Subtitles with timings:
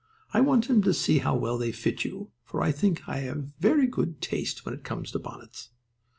[0.33, 3.49] I want him to see how well they fit you, for I think I have
[3.59, 5.69] very good taste when it comes to bonnets."